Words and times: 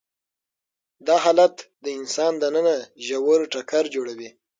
دا 1.07 1.15
حالت 1.23 1.55
د 1.83 1.85
انسان 1.99 2.33
دننه 2.43 2.75
ژور 3.05 3.39
ټکر 3.53 3.83
جوړوي. 3.95 4.29